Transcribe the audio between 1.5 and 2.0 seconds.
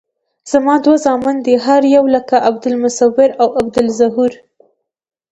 هر